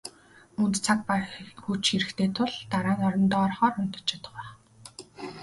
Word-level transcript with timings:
Үүнд 0.59 0.75
цаг 0.85 0.99
ба 1.07 1.15
хүч 1.63 1.83
хэрэгтэй 1.91 2.29
тул 2.37 2.51
дараа 2.71 2.95
нь 2.97 3.05
орондоо 3.07 3.41
орохоор 3.45 3.75
унтаж 3.81 4.03
чадах 4.09 4.31
байх. 4.35 4.51